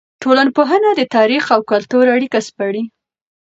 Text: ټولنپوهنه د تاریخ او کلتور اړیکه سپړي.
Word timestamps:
ټولنپوهنه 0.21 0.89
د 0.95 1.01
تاریخ 1.15 1.43
او 1.55 1.61
کلتور 1.71 2.05
اړیکه 2.15 2.39
سپړي. 2.47 2.83